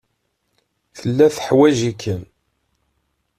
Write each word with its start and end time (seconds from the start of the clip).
Tella 0.97 1.27
teḥwaj-ikem. 1.35 2.21